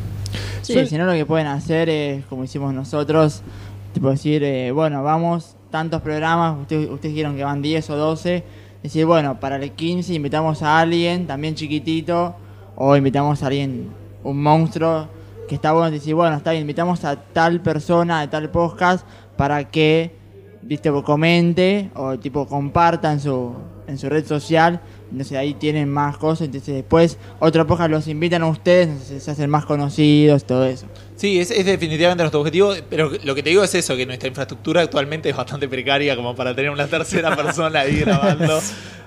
[0.62, 3.42] Sí, si no lo que pueden hacer es, como hicimos nosotros,
[3.94, 8.44] tipo decir, eh, bueno, vamos, tantos programas, ustedes, ustedes dijeron que van 10 o 12,
[8.82, 12.36] decir, bueno, para el 15 invitamos a alguien, también chiquitito,
[12.76, 13.90] o invitamos a alguien,
[14.24, 15.08] un monstruo,
[15.48, 19.06] que está bueno decir, bueno, está bien, invitamos a tal persona de tal podcast
[19.38, 20.16] para que,
[20.62, 23.54] viste, comente o tipo comparta en su,
[23.88, 28.42] en su red social, entonces ahí tienen más cosas, entonces después otro podcast los invitan
[28.42, 30.88] a ustedes, entonces se hacen más conocidos, todo eso.
[31.24, 34.28] Sí, es, es definitivamente nuestro objetivo, pero lo que te digo es eso, que nuestra
[34.28, 38.60] infraestructura actualmente es bastante precaria como para tener una tercera persona ahí grabando.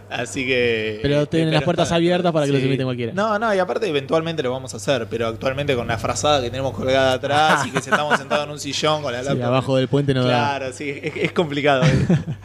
[0.08, 0.98] Así que...
[1.02, 3.12] Pero este, tienen las puertas abiertas para que los invite cualquiera.
[3.12, 6.48] No, no, y aparte eventualmente lo vamos a hacer, pero actualmente con la frazada que
[6.48, 9.44] tenemos colgada atrás y que estamos sentados en un sillón con la Sí, laptop.
[9.48, 10.28] abajo del puente no da.
[10.58, 11.82] Claro, sí, es, es complicado.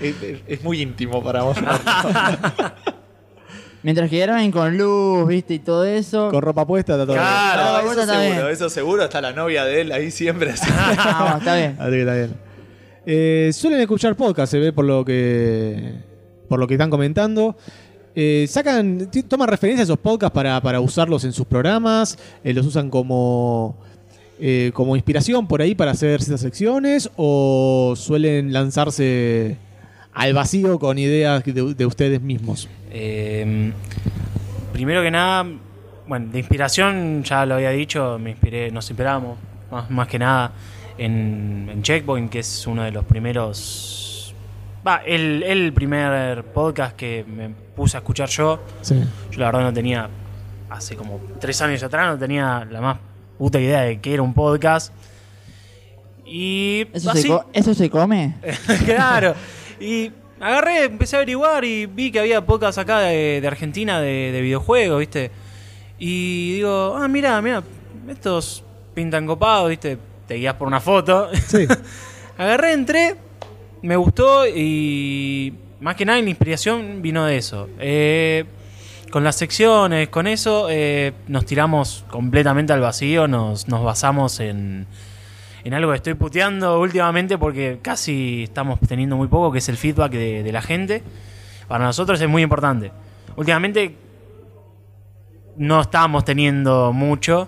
[0.01, 1.55] es, es- es muy íntimo para vos.
[3.84, 6.30] Mientras que graben con luz, viste, y todo eso.
[6.30, 7.26] Con ropa puesta está todo bien.
[7.26, 7.63] Claro.
[7.63, 8.54] No, la eso está seguro, bien.
[8.54, 9.04] eso seguro.
[9.04, 10.52] Está la novia de él ahí siempre.
[10.52, 10.70] así.
[10.72, 11.76] Ah, está bien.
[11.80, 12.34] Así que está bien.
[13.06, 15.94] Eh, suelen escuchar podcast, se ve por lo que
[16.48, 17.56] por lo que están comentando.
[18.13, 22.65] Eh, sacan, toman referencia a esos podcasts para, para usarlos en sus programas, eh, los
[22.65, 23.78] usan como
[24.38, 29.56] eh, como inspiración por ahí para hacer ciertas secciones o suelen lanzarse
[30.13, 32.67] al vacío con ideas de, de ustedes mismos.
[32.91, 33.71] Eh,
[34.74, 35.45] primero que nada,
[36.08, 39.38] bueno, de inspiración, ya lo había dicho, me inspiré, nos inspiramos
[39.71, 40.52] más, más que nada
[40.97, 44.36] en, en Checkpoint, que es uno de los primeros.
[44.86, 48.60] Va, el, el primer podcast que me puse a escuchar yo.
[48.82, 49.00] Sí.
[49.32, 50.10] Yo la verdad no tenía,
[50.69, 52.97] hace como tres años atrás, no tenía la más
[53.38, 54.91] puta idea de que era un podcast.
[56.26, 58.36] Y ¿Eso, se, así- co- ¿Eso se come?
[58.86, 59.36] claro.
[59.82, 64.32] Y agarré, empecé a averiguar y vi que había podcasts acá de, de Argentina de,
[64.32, 65.32] de videojuegos, ¿viste?
[65.98, 67.63] Y digo, ah, mira, mira,
[68.08, 68.63] estos
[68.94, 69.98] pintan copados, ¿viste?
[70.28, 71.30] Te guías por una foto.
[71.48, 71.67] Sí.
[72.38, 73.15] Agarré, entré,
[73.82, 77.67] me gustó y más que nada la inspiración vino de eso.
[77.80, 78.46] Eh,
[79.12, 84.88] con las secciones, con eso, eh, nos tiramos completamente al vacío, nos, nos basamos en,
[85.63, 89.78] en algo que estoy puteando últimamente porque casi estamos teniendo muy poco, que es el
[89.78, 91.04] feedback de, de la gente.
[91.67, 92.91] Para nosotros es muy importante.
[93.36, 93.95] Últimamente
[95.58, 97.47] no estamos teniendo mucho,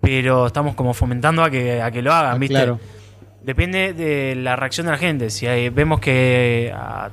[0.00, 2.54] pero estamos como fomentando a que, a que lo hagan, Ah, ¿viste?
[2.54, 2.80] claro.
[3.42, 5.30] Depende de la reacción de la gente.
[5.30, 7.10] Si hay- vemos que a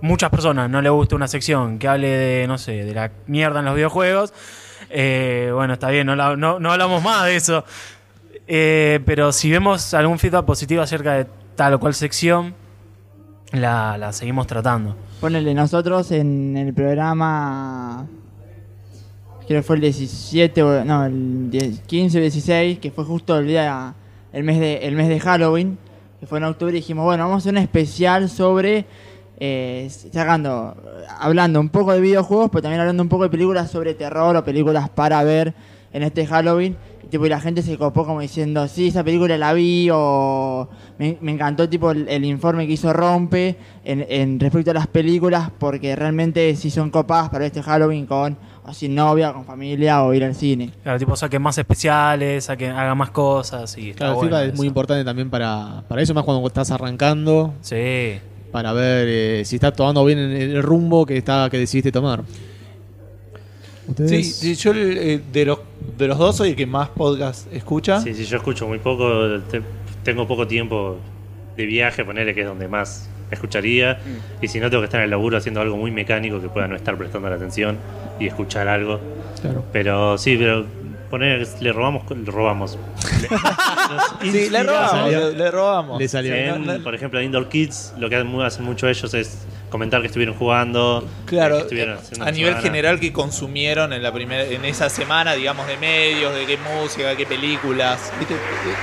[0.00, 3.60] muchas personas no le gusta una sección que hable de, no sé, de la mierda
[3.60, 4.32] en los videojuegos,
[4.90, 7.64] eh, bueno, está bien, no, la- no- no hablamos más de eso.
[8.46, 11.26] Eh, pero si vemos algún feedback positivo acerca de
[11.56, 12.54] tal o cual sección,
[13.52, 14.96] la, la seguimos tratando.
[15.20, 18.06] Ponele nosotros en el programa.
[19.46, 23.38] Creo que fue el 17, o- no, el 10 15 o 16, que fue justo
[23.38, 23.94] el día.
[24.32, 25.76] El mes, de, el mes de Halloween,
[26.18, 28.86] que fue en octubre, dijimos, bueno, vamos a hacer un especial sobre.
[29.44, 30.76] Eh, sacando,
[31.18, 34.44] hablando un poco de videojuegos, pero también hablando un poco de películas sobre terror o
[34.44, 35.52] películas para ver
[35.92, 36.76] en este Halloween.
[37.04, 40.68] Y, tipo, y la gente se copó como diciendo, sí, esa película la vi, o
[40.98, 44.86] me, me encantó tipo el, el informe que hizo Rompe en, en respecto a las
[44.86, 50.04] películas, porque realmente sí son copadas para este Halloween con o sin novia, con familia
[50.04, 50.70] o ir al cine.
[50.84, 54.56] Claro, tipo saquen más especiales, saquen, hagan más cosas y está Claro, bueno es eso.
[54.56, 58.20] muy importante también para, para eso, más cuando estás arrancando, Sí.
[58.52, 62.22] para ver eh, si estás tomando bien el, el rumbo que está que decidiste tomar.
[63.88, 64.10] ¿Ustedes?
[64.38, 65.58] Sí, sí, yo eh, de, los,
[65.98, 68.00] de los dos soy el que más podcast escucha.
[68.00, 69.62] Sí, sí, yo escucho muy poco, te-
[70.04, 70.98] tengo poco tiempo
[71.56, 73.94] de viaje, ponerle que es donde más escucharía.
[74.40, 74.44] Mm.
[74.44, 76.68] Y si no, tengo que estar en el laburo haciendo algo muy mecánico que pueda
[76.68, 77.76] no estar prestando la atención
[78.20, 79.00] y escuchar algo.
[79.40, 79.64] Claro.
[79.72, 80.64] Pero sí, pero
[81.10, 82.78] poner, le robamos, le robamos.
[83.20, 83.28] Le-
[84.30, 85.30] Sí, le robamos, salió.
[85.30, 85.98] le, le robamos.
[85.98, 86.34] Le salió.
[86.34, 89.38] En, por ejemplo, Indoor Kids, lo que hacen mucho ellos es
[89.72, 91.04] comentar que estuvieron jugando.
[91.26, 92.62] Claro, que estuvieron haciendo a nivel semana.
[92.62, 97.16] general que consumieron en la primera, en esa semana, digamos, de medios, de qué música,
[97.16, 98.12] qué películas.
[98.20, 98.34] ¿Viste?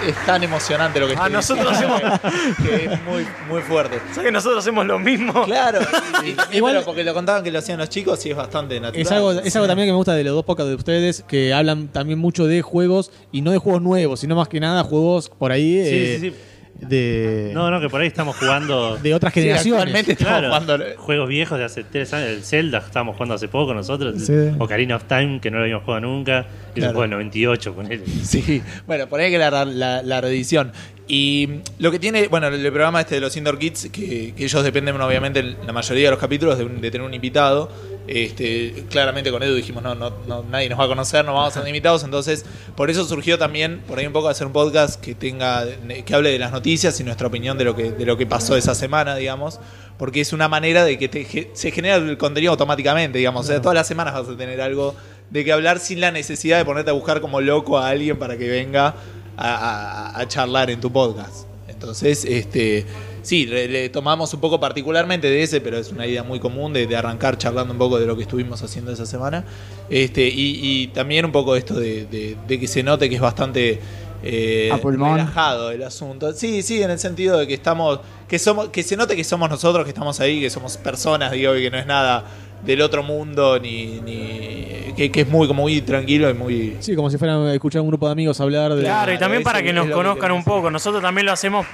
[0.07, 2.19] Es tan emocionante lo que Ah, estoy nosotros diciendo,
[2.65, 3.99] que es muy, muy fuerte.
[4.09, 5.45] ¿Sabes que nosotros hacemos lo mismo?
[5.45, 5.79] Claro,
[6.51, 9.01] y, Igual- pero porque lo contaban que lo hacían los chicos y es bastante natural.
[9.01, 11.53] Es algo, es algo también que me gusta de los dos podcasts de ustedes, que
[11.53, 15.29] hablan también mucho de juegos, y no de juegos nuevos, sino más que nada juegos
[15.29, 16.35] por ahí Sí, eh, sí, sí.
[16.81, 18.97] De, No, no, que por ahí estamos jugando.
[19.03, 19.81] de otras Sí, generaciones.
[19.81, 20.85] actualmente estamos Claro, jugando.
[20.97, 22.29] juegos viejos de hace tres años.
[22.29, 24.15] El Zelda estábamos jugando hace poco nosotros.
[24.21, 24.33] Sí.
[24.59, 26.45] Ocarina of Time, que no lo habíamos jugado nunca.
[26.75, 26.91] Y Claro.
[26.91, 28.03] se juega en 98 con él.
[28.23, 30.71] Sí, bueno, por ahí que la, la, la reedición.
[31.11, 34.63] Y lo que tiene, bueno, el programa este de los Indoor Kids, que, que ellos
[34.63, 37.69] dependen obviamente la mayoría de los capítulos de, un- de tener un invitado.
[38.07, 41.51] Este, claramente con Edu dijimos, no, no, no, nadie nos va a conocer, no vamos
[41.55, 42.43] a tener invitados, entonces
[42.75, 45.63] por eso surgió también, por ahí un poco hacer un podcast que tenga,
[46.05, 48.55] que hable de las noticias y nuestra opinión de lo que, de lo que pasó
[48.55, 49.59] esa semana, digamos,
[49.99, 53.61] porque es una manera de que te se genera el contenido automáticamente, digamos, o sea,
[53.61, 54.95] todas las semanas vas a tener algo
[55.29, 58.37] de que hablar sin la necesidad de ponerte a buscar como loco a alguien para
[58.37, 58.95] que venga
[59.39, 61.45] a, charlar en tu podcast.
[61.67, 62.85] Entonces, este,
[63.21, 66.93] sí, le, tomamos un poco particularmente de ese, pero es una idea muy común de,
[66.95, 69.45] arrancar charlando un poco de lo que estuvimos haciendo esa semana.
[69.89, 73.21] Este, y, y también un poco esto de, de- de que se note que es
[73.21, 73.79] bastante
[74.23, 75.17] eh, A pulmón.
[75.17, 76.33] relajado el asunto.
[76.33, 79.49] Sí, sí, en el sentido de que estamos, que somos, que se note que somos
[79.49, 82.23] nosotros que estamos ahí, que somos personas, digo, y que no es nada
[82.63, 86.93] del otro mundo, ni, ni que, que es muy como muy tranquilo y muy Sí,
[86.95, 88.81] como si fueran a escuchar a un grupo de amigos hablar de.
[88.83, 90.69] Claro, y también para que nos que conozcan un poco.
[90.69, 91.65] Nosotros también lo hacemos.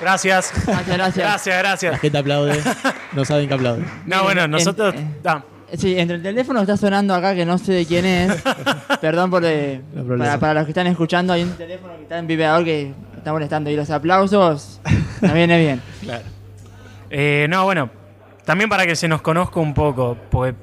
[0.00, 0.52] Gracias.
[0.66, 1.16] Gracias, gracias.
[1.16, 2.00] Gracias, La gracias.
[2.00, 2.60] gente aplaude.
[3.12, 3.82] No saben que aplaude.
[4.04, 4.94] No, bueno, En- nosotros.
[4.94, 5.42] eh, ah,
[5.74, 8.42] Sí, entre el teléfono está sonando acá que no sé de quién es.
[9.00, 12.18] Perdón por eh, No para, para los que están escuchando, hay un teléfono que está
[12.18, 13.70] en vibrador que está molestando.
[13.70, 14.80] Y los aplausos
[15.20, 15.82] nos viene bien.
[16.02, 16.24] claro.
[17.10, 17.90] eh, no, bueno.
[18.44, 20.16] También para que se nos conozca un poco.
[20.30, 20.56] Porque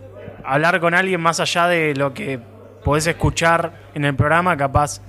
[0.45, 2.39] hablar con alguien más allá de lo que
[2.83, 5.01] podés escuchar en el programa, capaz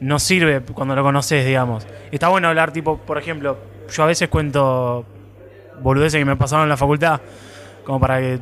[0.00, 1.86] no sirve cuando lo conoces, digamos.
[2.12, 3.56] Está bueno hablar, tipo, por ejemplo,
[3.90, 5.06] yo a veces cuento
[5.80, 7.20] boludeces que me pasaron en la facultad,
[7.84, 8.38] como para que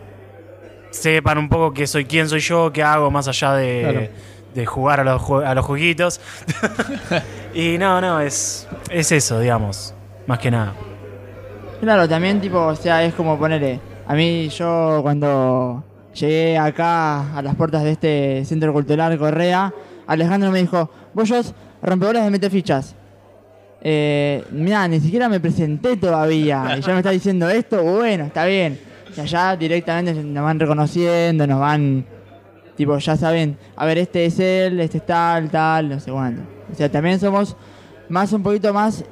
[0.93, 4.09] sepan un poco qué soy, quién soy yo, qué hago más allá de, Claro.
[4.55, 6.21] de jugar a los, jue- a los jueguitos.
[7.55, 9.95] y no, no, es, es eso, digamos,
[10.27, 10.75] más que nada.
[11.81, 13.81] Claro, también tipo, o sea, es como ponerle.
[14.07, 15.83] A mí yo cuando
[16.15, 19.73] llegué acá a las puertas de este centro cultural Correa,
[20.07, 22.95] Alejandro me dijo, vos sos rompedores de metefichas.
[23.81, 26.77] Eh, mira, ni siquiera me presenté todavía.
[26.79, 28.79] Y ya me está diciendo esto, bueno, está bien.
[29.17, 32.05] Y allá directamente nos van reconociendo, nos van,
[32.77, 36.43] tipo, ya saben, a ver, este es él, este es tal, tal, no sé cuánto.
[36.73, 37.57] O sea, también somos
[38.09, 39.05] más un poquito más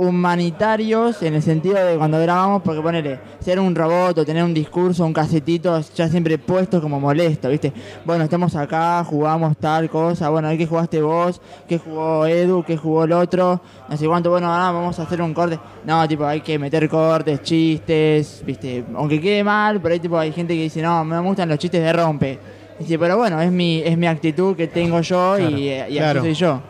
[0.00, 4.54] humanitarios en el sentido de cuando grabamos, porque ponele, ser un robot o tener un
[4.54, 7.70] discurso, un casetito, ya siempre puesto como molesto, ¿viste?
[8.06, 11.42] Bueno, estamos acá, jugamos tal cosa, bueno, ¿qué jugaste vos?
[11.68, 12.64] ¿Qué jugó Edu?
[12.64, 13.60] ¿Qué jugó el otro?
[13.90, 15.58] No sé cuánto, bueno, ahora vamos a hacer un corte.
[15.84, 18.82] No, tipo, hay que meter cortes, chistes, ¿viste?
[18.94, 21.82] Aunque quede mal, pero ahí tipo, hay gente que dice, no, me gustan los chistes
[21.82, 22.38] de rompe.
[22.78, 26.32] Dice, pero bueno, es mi, es mi actitud que tengo yo y, y así soy
[26.32, 26.62] yo.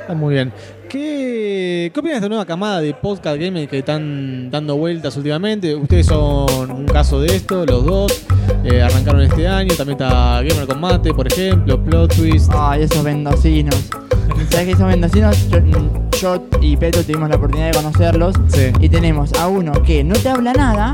[0.00, 0.50] Está muy bien.
[0.88, 5.74] ¿Qué, ¿Qué opinas de esta nueva camada de podcast gamers que están dando vueltas últimamente?
[5.74, 8.24] Ustedes son un caso de esto, los dos.
[8.64, 9.74] eh, arrancaron este año.
[9.76, 12.50] También está Gamer con Mate, por ejemplo, Plot Twist.
[12.54, 13.74] Ay, esos mendocinos.
[14.50, 15.36] ¿Sabes que esos mendocinos?
[15.50, 15.58] Yo,
[16.20, 18.34] yo y Peto tuvimos la oportunidad de conocerlos.
[18.48, 18.72] Sí.
[18.80, 20.92] Y tenemos a uno que no te habla nada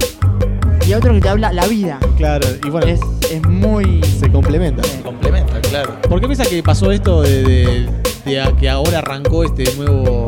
[0.89, 2.01] y a otro que te habla la vida.
[2.17, 4.03] Claro, y bueno, Es, es muy.
[4.03, 4.85] se complementan.
[4.85, 4.99] Sí.
[5.05, 5.97] Complementa, claro.
[6.09, 10.25] ¿Por qué piensa que pasó esto de, de- que ahora arrancó este nuevo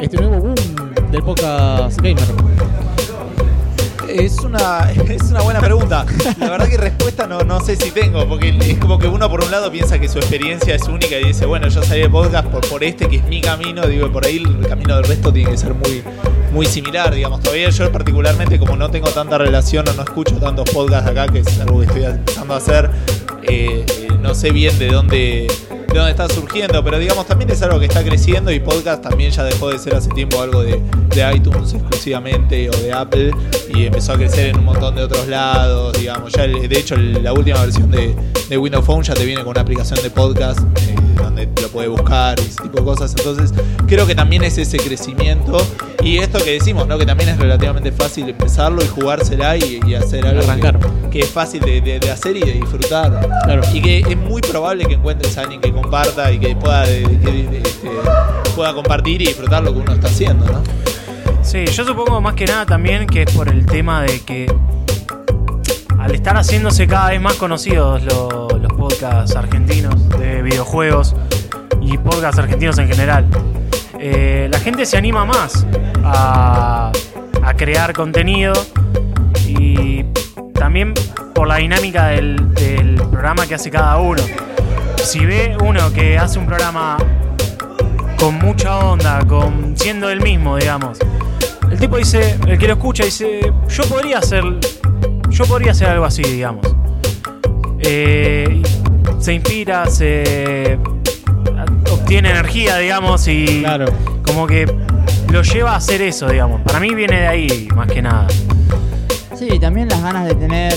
[0.00, 0.54] este nuevo boom
[1.12, 2.24] del podcast gamer?
[4.08, 6.04] Es una, es una buena pregunta.
[6.38, 9.44] La verdad que respuesta no, no sé si tengo, porque es como que uno por
[9.44, 12.48] un lado piensa que su experiencia es única y dice, bueno, yo salí de podcast
[12.48, 15.52] por, por este que es mi camino, digo, por ahí el camino del resto tiene
[15.52, 16.02] que ser muy,
[16.52, 17.40] muy similar, digamos.
[17.40, 21.38] Todavía yo particularmente como no tengo tanta relación o no escucho tantos podcasts acá, que
[21.38, 22.90] es algo que estoy empezando a hacer,
[23.44, 25.46] eh, eh, no sé bien de dónde,
[25.94, 29.30] de dónde está surgiendo, pero digamos también es algo que está creciendo y podcast también
[29.30, 30.80] ya dejó de ser hace tiempo algo de,
[31.14, 33.30] de iTunes exclusivamente o de Apple
[33.74, 36.32] y empezó a crecer en un montón de otros lados, digamos.
[36.32, 38.14] Ya el- de hecho el- la última versión de,
[38.48, 41.90] de Windows Phone ya te viene con una aplicación de podcast eh, donde lo puedes
[41.90, 43.14] buscar y ese tipo de cosas.
[43.16, 43.52] Entonces
[43.86, 45.56] creo que también es ese crecimiento
[46.02, 46.98] y esto que decimos, ¿no?
[46.98, 50.42] Que también es relativamente fácil empezarlo y jugársela y, y hacer algo
[51.10, 53.28] que- es fácil de, de- de hacer y de disfrutar.
[53.44, 53.62] Claro.
[53.72, 56.84] Y que es muy probable que encuentres a alguien que comparta y que pueda,
[58.56, 60.62] pueda compartir y disfrutar lo que uno está haciendo, ¿no?
[61.42, 64.52] Sí, yo supongo más que nada también que es por el tema de que
[65.98, 71.14] al estar haciéndose cada vez más conocidos lo- los podcasts argentinos de videojuegos
[71.82, 73.26] y podcasts argentinos en general,
[74.00, 75.66] eh, la gente se anima más
[76.02, 76.90] a,
[77.42, 78.54] a crear contenido
[79.46, 80.04] y
[80.54, 80.94] también
[81.34, 84.22] por la dinámica del, del programa que hace cada uno.
[85.02, 86.96] Si ve uno que hace un programa
[88.18, 90.98] con mucha onda, con siendo el mismo, digamos.
[91.70, 94.42] El tipo dice, el que lo escucha dice, yo podría hacer,
[95.28, 96.66] yo podría hacer algo así, digamos.
[97.80, 98.62] Eh,
[99.18, 100.78] se inspira, se
[101.92, 103.86] obtiene energía, digamos, y Claro.
[104.26, 104.66] como que
[105.30, 106.60] lo lleva a hacer eso, digamos.
[106.62, 108.26] Para mí viene de ahí, más que nada.
[109.38, 110.74] Sí, también las ganas de tener,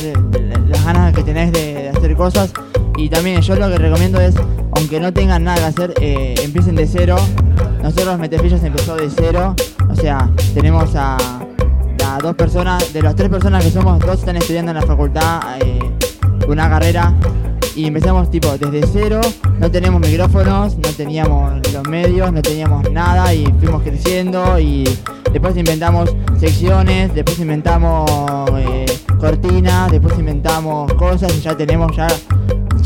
[0.67, 2.51] las ganas que tenés de, de hacer cosas.
[2.97, 4.35] Y también yo lo que recomiendo es,
[4.75, 7.15] aunque no tengan nada que hacer, eh, empiecen de cero.
[7.83, 9.55] Nosotros Metefillas empezó de cero.
[9.89, 14.35] O sea, tenemos a, a dos personas, de las tres personas que somos, dos están
[14.35, 15.79] estudiando en la facultad eh,
[16.47, 17.13] una carrera.
[17.75, 19.21] Y empezamos tipo desde cero,
[19.59, 24.83] no tenemos micrófonos, no teníamos los medios, no teníamos nada y fuimos creciendo y
[25.31, 28.09] después inventamos secciones, después inventamos
[28.57, 28.85] eh,
[29.19, 32.07] cortinas, después inventamos cosas y ya tenemos ya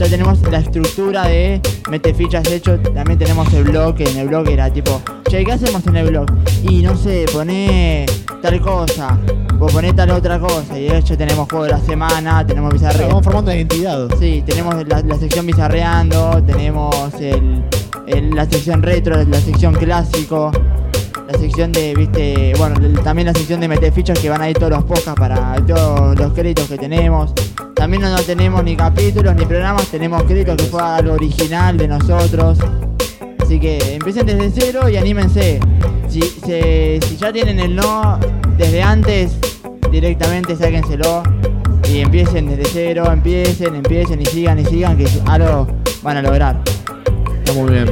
[0.01, 4.49] ya tenemos la estructura de mete fichas hecho, también tenemos el blog, en el blog
[4.49, 6.25] era tipo, che, ¿qué hacemos en el blog?
[6.63, 8.07] Y no sé, poné
[8.41, 9.19] tal cosa,
[9.59, 12.87] o poné tal otra cosa, y de hecho tenemos juego de la semana, tenemos Claro,
[12.93, 13.07] bizarre.
[13.09, 14.07] vamos formando identidad.
[14.19, 17.63] Sí, tenemos la, la sección bizarreando, tenemos el,
[18.07, 20.51] el- la sección retro, la sección clásico,
[21.31, 24.57] la sección de, viste, bueno, también la sección de meter fichas que van a ir
[24.57, 27.33] todos los podcasts para todos los créditos que tenemos.
[27.81, 32.59] También no, tenemos ni capítulos ni programas, tenemos créditos que fue algo original de nosotros.
[33.39, 35.59] Así que empiecen desde cero y anímense.
[36.07, 38.19] Si, si ya tienen el no
[38.55, 39.35] desde antes,
[39.89, 41.23] directamente sáquenselo
[41.91, 45.67] y empiecen desde cero, empiecen, empiecen y sigan y sigan que algo
[46.03, 46.61] van a lograr.
[47.39, 47.85] Está muy bien.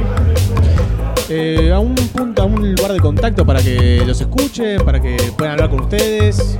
[1.28, 5.16] Eh, a un punto, a un lugar de contacto para que los escuchen, para que
[5.36, 6.56] puedan hablar con ustedes.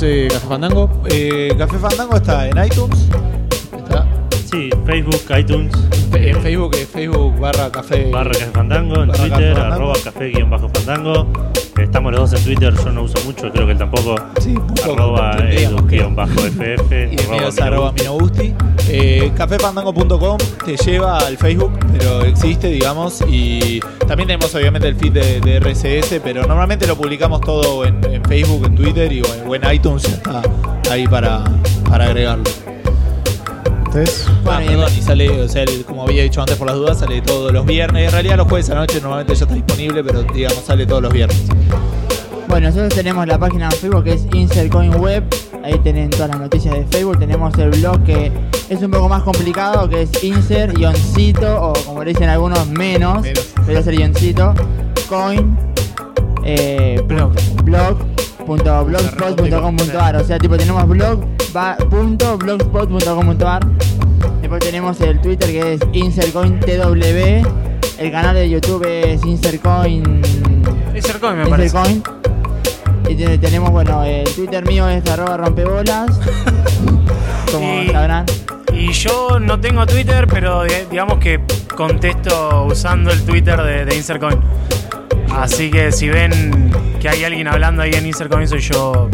[0.00, 0.88] Café Fandango.
[1.10, 3.06] Eh, Café Fandango está en iTunes.
[4.50, 5.72] Sí, Facebook, iTunes,
[6.12, 8.10] en Facebook, es Facebook barra Café.
[8.10, 11.26] barra Café Fandango, en Barra Twitter, Café arroba café guion bajo Fandango.
[11.80, 14.16] Estamos los dos en Twitter, yo no uso mucho, creo que él tampoco.
[14.40, 17.12] Sí, un poco, Arroba edu guion bajo FF.
[17.12, 18.54] Y es arroba Minogusti.
[18.88, 23.22] Eh, cafefandango.com te lleva al Facebook, pero existe, digamos.
[23.28, 28.02] Y también tenemos obviamente el feed de, de RSS, pero normalmente lo publicamos todo en,
[28.12, 30.02] en Facebook, en Twitter y en, o en iTunes.
[30.02, 31.44] ya Está ahí para,
[31.88, 32.44] para agregarlo.
[33.92, 36.68] Entonces, Ah, Bueno, y perdón, y sale, o sea, el- como había dicho antes por
[36.68, 38.04] las dudas, sale todos los viernes.
[38.06, 41.02] En realidad los jueves a la noche normalmente ya está disponible, pero digamos sale todos
[41.02, 41.42] los viernes.
[42.48, 45.24] Bueno, nosotros tenemos la página en Facebook que es Insert Coin Web.
[45.64, 47.18] Ahí tienen todas las noticias de Facebook.
[47.18, 48.30] Tenemos el blog que
[48.68, 53.22] es un poco más complicado, que es insert guioncito, o como le dicen algunos, menos,
[53.22, 53.48] Menos.
[53.66, 54.54] pero es el guioncito,
[55.08, 55.56] coin,
[56.44, 57.32] eh, Blog.
[57.64, 60.16] blog.blogspot.com.ar.
[60.16, 61.20] O sea, tipo, tenemos blog
[61.54, 63.66] va- punto blogspot.com.ar.
[64.40, 67.46] Después tenemos el Twitter que es InsertCoinTW.
[67.98, 70.22] El canal de YouTube es InsertCoin.
[70.94, 71.78] Es Coin, me parece.
[73.08, 76.18] Y te- tenemos, bueno, el Twitter mío es arroba rompebolas.
[77.52, 78.24] como Y- sabrán.
[78.72, 81.40] Y yo no tengo Twitter, pero di- digamos que
[81.76, 84.38] contesto usando el Twitter de, de Insercoin.
[85.36, 89.08] Así que si ven que hay alguien hablando ahí en Insercoin, soy yo.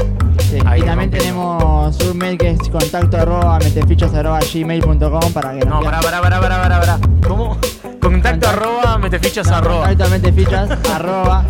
[0.50, 0.58] Sí.
[0.64, 5.64] Ahí y también tenemos un mail que es contacto arroba metefichas arroba gmail.com para que
[5.64, 6.98] nos No, pará, pará, pará, pará, pará, pará.
[7.26, 7.56] ¿Cómo?
[8.00, 9.88] Contacto Contacto- arroba, metefichas No, arroba.
[9.88, 11.44] Contacto a metefichas arroba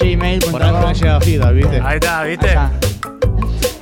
[0.00, 0.50] gmail.com.
[0.52, 1.80] por no llega a Fidal, ¿viste?
[1.84, 2.48] Ahí está, ¿viste?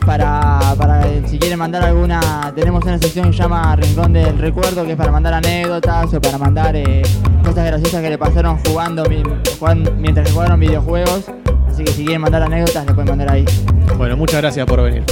[0.04, 4.84] Para, para si quieren mandar alguna, tenemos una sección que se llama Rincón del Recuerdo,
[4.84, 7.02] que es para mandar anécdotas o para mandar eh,
[7.44, 9.22] cosas graciosas que le pasaron jugando, mi-
[9.58, 11.24] jugan- mientras jugaron videojuegos.
[11.68, 13.44] Así que si quieren mandar anécdotas, le pueden mandar ahí.
[14.00, 15.04] Bueno, muchas gracias por venir.